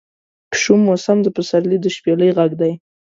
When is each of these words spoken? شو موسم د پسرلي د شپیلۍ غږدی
شو 0.59 0.73
موسم 0.85 1.17
د 1.23 1.27
پسرلي 1.35 1.77
د 1.81 1.85
شپیلۍ 1.95 2.29
غږدی 2.37 2.73